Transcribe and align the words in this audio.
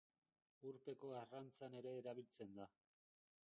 Urpeko 0.69 1.11
arrantzan 1.19 1.77
ere 1.83 1.95
erabiltzen 2.01 2.61
da. 2.61 2.69